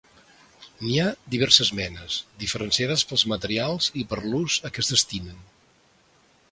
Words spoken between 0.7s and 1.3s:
N'hi ha